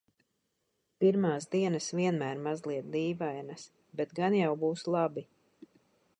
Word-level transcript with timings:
Pirmās 1.03 1.45
dienas 1.55 1.89
vienmēr 1.99 2.41
mazliet 2.47 2.91
dīvainas, 2.97 3.67
bet 4.01 4.19
gan 4.23 4.41
jau 4.43 4.53
būs 4.65 4.89
labi. 4.99 5.29